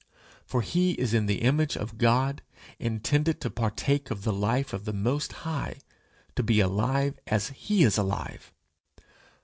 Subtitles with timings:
[0.47, 2.41] For he is in the image of God,
[2.79, 5.75] intended to partake of the life of the most high,
[6.35, 8.51] to be alive as he is alive.